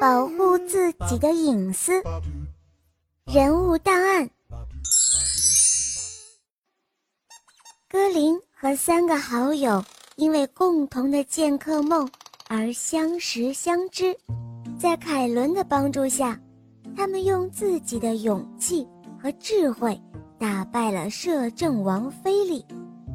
[0.00, 1.92] 保护自己的隐私。
[3.26, 4.30] 人物档案：
[7.88, 9.84] 格林和三个好友
[10.14, 12.08] 因为共同的剑客梦
[12.48, 14.16] 而相识相知，
[14.78, 16.38] 在凯伦的帮助下，
[16.96, 18.86] 他们用自己的勇气
[19.20, 20.00] 和智慧
[20.38, 22.64] 打败了摄政王菲利，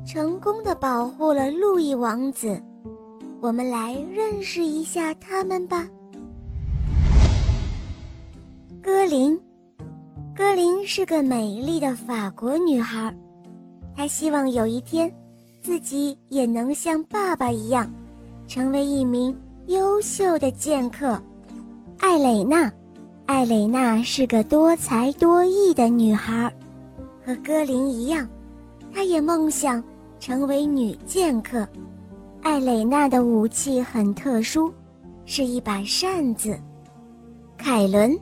[0.05, 2.61] 成功的保护了路易王子。
[3.39, 5.87] 我们来认识一下他们吧。
[8.83, 9.39] 歌林，
[10.35, 13.15] 歌林是个美丽的法国女孩，
[13.95, 15.09] 她希望有一天，
[15.61, 17.89] 自己也能像爸爸一样，
[18.45, 19.33] 成为一名
[19.67, 21.17] 优秀的剑客。
[21.97, 22.69] 艾蕾娜，
[23.25, 26.53] 艾蕾娜是个多才多艺的女孩，
[27.25, 28.27] 和歌林一样，
[28.93, 29.81] 她也梦想
[30.19, 31.65] 成为女剑客。
[32.41, 34.69] 艾蕾娜的武器很特殊，
[35.23, 36.59] 是一把扇子。
[37.57, 38.13] 凯伦，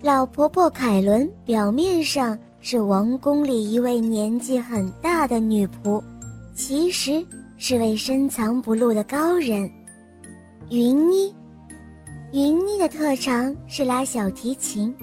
[0.00, 6.02] 老婆婆凯伦表面上是王宫里一位年纪很大的女仆，
[6.54, 7.24] 其实
[7.56, 9.68] 是位深藏不露的高人。
[10.70, 11.34] 云妮，
[12.32, 14.94] 云妮的特长是拉小提琴，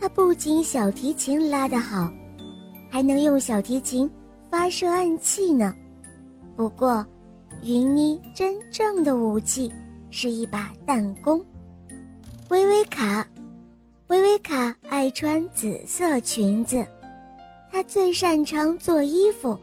[0.00, 2.10] 她不仅小提琴拉得好，
[2.88, 4.10] 还能用小提琴
[4.50, 5.74] 发射暗器呢。
[6.56, 7.04] 不过。
[7.64, 9.68] 云妮真正的武器
[10.10, 11.44] 是一把弹弓。
[12.50, 13.26] 薇薇卡，
[14.08, 16.82] 薇薇卡爱穿紫色裙子，
[17.70, 19.58] 她最擅长做衣服。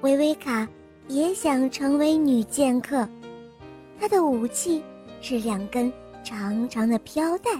[0.00, 0.66] 薇薇卡
[1.06, 3.08] 也想成为女剑客，
[4.00, 4.82] 她的武器
[5.20, 5.92] 是两根
[6.24, 7.50] 长长的飘带。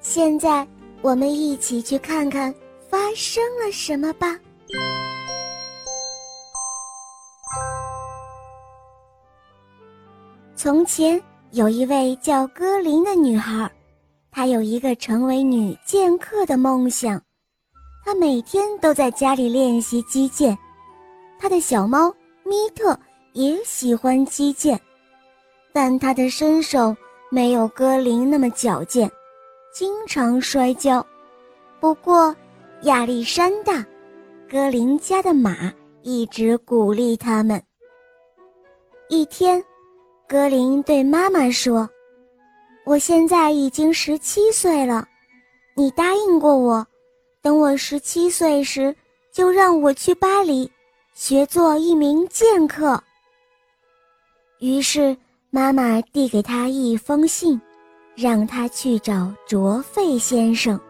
[0.00, 0.68] 现在，
[1.00, 2.54] 我们一起去看看
[2.90, 4.38] 发生了什么吧。
[10.54, 11.18] 从前
[11.52, 13.70] 有一位叫歌林的女孩，
[14.38, 17.20] 她有一个成为女剑客的梦想。
[18.04, 20.56] 她每天都在家里练习击剑，
[21.40, 22.08] 她的小猫
[22.44, 22.96] 米特
[23.32, 24.80] 也喜欢击剑，
[25.72, 26.96] 但她的身手
[27.32, 29.10] 没有歌林那么矫健，
[29.74, 31.04] 经常摔跤。
[31.80, 32.32] 不过，
[32.82, 33.84] 亚历山大，
[34.48, 37.60] 歌林家的马一直鼓励他们。
[39.08, 39.60] 一天。
[40.28, 41.88] 格林对妈妈说
[42.88, 45.06] ：“我现在已经十七岁了，
[45.74, 46.86] 你答应过我，
[47.42, 48.96] 等我十七岁时
[49.30, 50.72] 就让我去巴黎，
[51.12, 52.98] 学做一名剑客。”
[54.60, 55.14] 于是
[55.50, 57.60] 妈妈递给他一封信，
[58.16, 60.80] 让他去找卓费先生。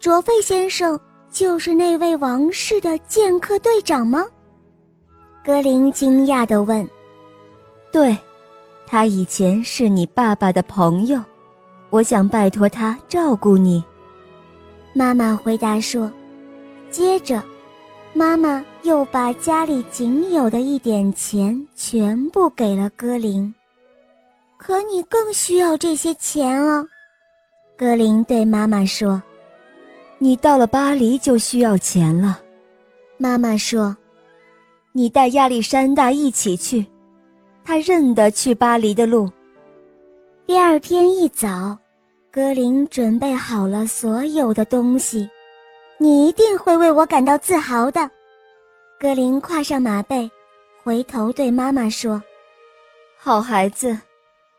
[0.00, 0.98] 卓费先生
[1.30, 4.26] 就是那位王室的剑客队长吗？
[5.44, 6.84] 格林惊讶地问。
[7.92, 8.18] 对，
[8.90, 11.22] 他以前是你爸爸的朋友，
[11.90, 13.84] 我想拜托他照顾你。
[14.92, 16.10] 妈妈回答说。
[16.90, 17.40] 接着，
[18.12, 23.54] 妈妈又把家里仅有的一点钱全部给了格林。
[24.56, 26.84] 可你更需要这些钱啊，
[27.78, 29.22] 格林对妈妈说。
[30.18, 32.40] 你到了巴黎就需要钱了，
[33.18, 33.96] 妈妈说。
[34.90, 36.84] 你带亚历山大一起去。
[37.70, 39.30] 他认得去巴黎的路。
[40.44, 41.78] 第二天一早，
[42.28, 45.30] 格林准备好了所有的东西。
[45.96, 48.10] 你一定会为我感到自豪的。
[48.98, 50.28] 格林跨上马背，
[50.82, 52.20] 回头对妈妈说
[53.16, 53.96] ：“好孩子，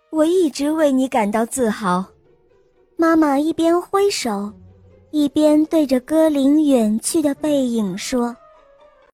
[0.09, 2.05] 我一直为你感到自豪。”
[2.95, 4.49] 妈妈一边挥手，
[5.09, 8.33] 一边对着格林远去的背影说。